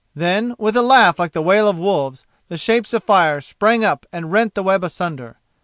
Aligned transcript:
Then, 0.15 0.55
with 0.57 0.75
a 0.75 0.81
laugh 0.81 1.19
like 1.19 1.33
the 1.33 1.43
wail 1.43 1.67
of 1.69 1.77
wolves, 1.77 2.25
the 2.49 2.57
shapes 2.57 2.91
of 2.91 3.03
fire 3.03 3.39
sprang 3.39 3.85
up 3.85 4.07
and 4.11 4.31
rent 4.31 4.55
the 4.55 4.63
web 4.63 4.83
asunder. 4.83 5.37